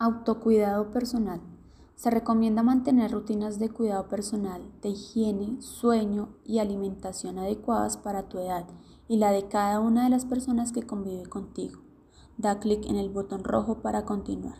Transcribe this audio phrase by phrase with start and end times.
[0.00, 1.40] Autocuidado personal.
[1.96, 8.38] Se recomienda mantener rutinas de cuidado personal, de higiene, sueño y alimentación adecuadas para tu
[8.38, 8.64] edad
[9.08, 11.80] y la de cada una de las personas que convive contigo.
[12.36, 14.58] Da clic en el botón rojo para continuar.